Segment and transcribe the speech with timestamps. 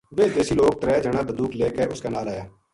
[0.15, 2.45] ویہ دیسی لوک ترے جنا بندوق لے کے اس کے نال آیا